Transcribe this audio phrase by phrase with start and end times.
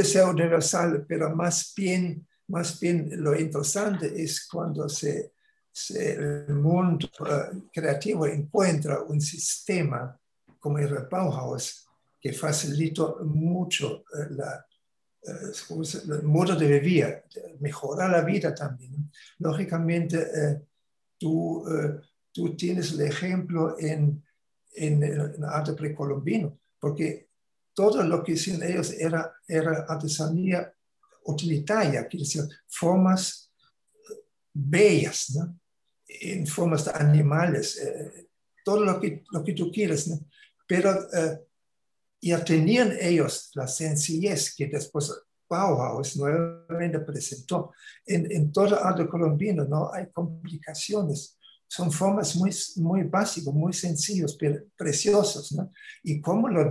[0.00, 5.32] ser universal, pero más bien, más bien lo interesante es cuando se,
[5.90, 10.18] el mundo eh, creativo encuentra un sistema
[10.58, 11.86] como el Bauhaus
[12.20, 14.64] que facilita mucho eh, la,
[15.24, 17.22] el modo de vivir,
[17.60, 19.10] mejora la vida también.
[19.38, 20.18] Lógicamente,
[21.16, 21.64] tú,
[22.32, 24.20] tú tienes el ejemplo en,
[24.74, 27.28] en el arte precolombino, porque
[27.74, 30.72] todo lo que hicieron ellos era, era artesanía
[31.24, 33.50] utilitaria, quiere decir, formas
[34.52, 35.58] bellas, ¿no?
[36.08, 38.28] en formas de animales, eh,
[38.64, 40.20] todo lo que, lo que tú quieres, ¿no?
[40.66, 41.40] pero eh,
[42.20, 45.12] ya tenían ellos la sencillez que después
[45.48, 47.72] Bauhaus nuevamente presentó.
[48.06, 51.36] En, en todo arte colombiano no hay complicaciones,
[51.72, 55.72] son formas muy, muy básicas, muy sencillos, pero preciosos, ¿no?
[56.02, 56.68] Y cómo lo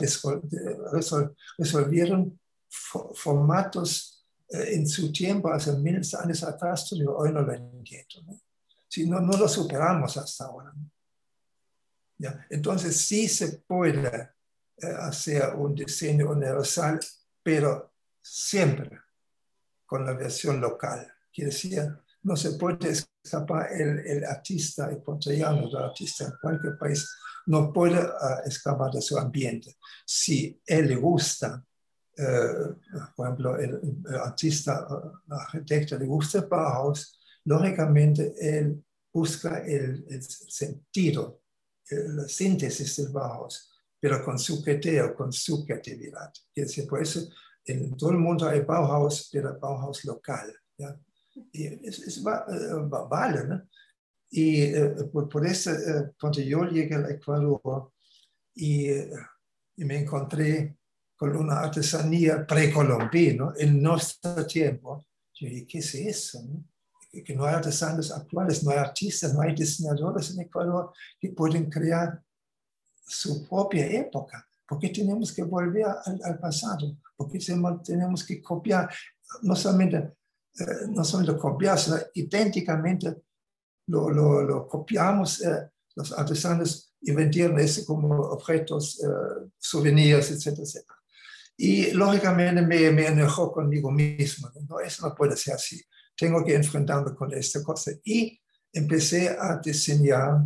[1.58, 7.52] resolvieron formatos eh, en su tiempo, hace miles de años atrás, yo hoy no lo
[7.52, 8.40] entiendo, ¿no?
[9.08, 10.72] No, no lo superamos hasta ahora.
[12.52, 14.30] Entonces sí se puede
[14.78, 17.00] eh, hacer un diseño universal,
[17.42, 17.92] pero
[18.22, 19.00] siempre
[19.88, 21.12] con la versión local.
[21.34, 21.82] Quiere decir,
[22.24, 22.92] no se puede
[23.24, 27.10] escapar el, el artista ecuatoriano, el artista en cualquier país,
[27.48, 29.78] no puede uh, escapar de su ambiente.
[30.06, 31.64] Si él le gusta,
[32.18, 40.06] uh, por ejemplo, el, el artista, uh, arquitecto le gusta Bauhaus, lógicamente él busca el,
[40.08, 41.42] el sentido,
[41.90, 43.70] la síntesis del Bauhaus,
[44.00, 46.32] pero con su criterio, con su creatividad.
[46.56, 47.28] Y por eso
[47.66, 50.54] en todo el mundo hay Bauhaus, pero Bauhaus local.
[51.54, 52.24] Es, es eh,
[53.10, 53.62] vale, ¿no?
[54.30, 57.92] Y eh, por, por, eso, eh, cuando yo llegué al Ecuador
[58.56, 60.78] y, y, me encontré
[61.16, 66.42] con una artesanía precolombina en nuestro tiempo, yo dije, ¿qué es eso?
[66.44, 66.64] No?
[67.26, 71.70] Que no hay artesanos actuales, no hay artistas, no hay diseñadores en Ecuador que pueden
[71.70, 72.22] crear
[73.06, 74.48] su propia época.
[74.66, 76.96] ¿Por qué tenemos que volver al, al pasado?
[77.18, 77.40] ¿Por qué
[77.84, 78.90] tenemos que copiar
[79.42, 80.14] no solamente
[80.60, 83.16] eh, no solo lo copiamos, sino idénticamente
[83.88, 85.42] lo, lo, lo copiamos.
[85.42, 90.98] Eh, los artesanos inventaron eso como objetos, eh, souvenirs, etcétera, etcétera.
[91.58, 94.50] Y lógicamente me, me enojó conmigo mismo.
[94.68, 94.80] ¿no?
[94.80, 95.82] Eso no puede ser así.
[96.16, 97.92] Tengo que enfrentarme con esta cosa.
[98.04, 98.40] Y
[98.74, 100.42] empecé a diseñar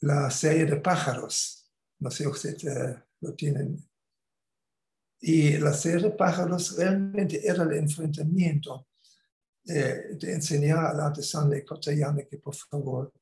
[0.00, 1.70] la serie de pájaros.
[1.98, 3.88] No sé si ustedes lo tienen.
[5.20, 8.88] Y la serie de pájaros realmente era el enfrentamiento
[9.64, 13.12] eh, de enseñar al artesano ecuatoriano que por favor,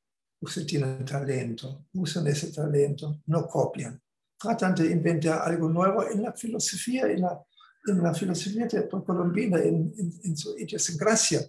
[0.41, 4.01] usted tiene talento, usen ese talento, no copian.
[4.39, 7.45] Tratan de inventar algo nuevo en la filosofía, en la,
[7.87, 9.93] en la filosofía de colombina, en,
[10.25, 11.43] en, su idiosincrasia.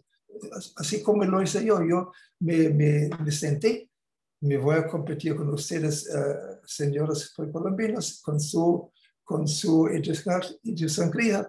[0.76, 3.10] Así como lo hice yo, yo me, me,
[4.42, 8.92] me voy a competir con ustedes, uh, señores colombianos, con su,
[9.24, 9.88] con su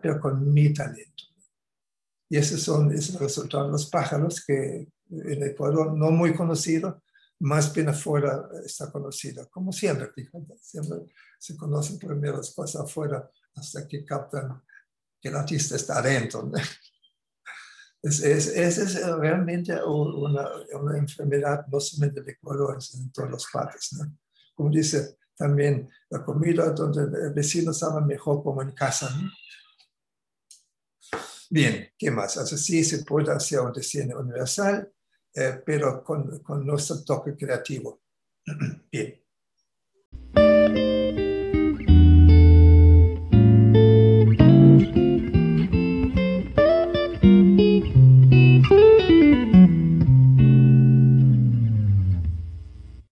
[0.00, 1.31] pero con mi talento.
[2.32, 7.02] Y ese son, es el resultado de los pájaros, que en Ecuador no muy conocido,
[7.40, 10.08] más bien afuera está conocido, como siempre,
[10.58, 14.62] siempre se conocen primero las cosas afuera hasta que captan
[15.20, 16.50] que el artista está adentro.
[18.02, 20.48] Esa es, es, es, realmente una,
[20.80, 23.92] una, enfermedad no solamente de Ecuador, sino en todas las partes.
[23.92, 24.10] ¿no?
[24.54, 29.10] Como dice también la comida donde el vecino sabe mejor como en casa.
[29.10, 29.30] ¿no?
[31.54, 32.38] Bien, ¿qué más?
[32.38, 34.90] Así se puede hacer un diseño universal,
[35.34, 38.00] eh, pero con, con, nuestro toque creativo.
[38.90, 39.22] Bien.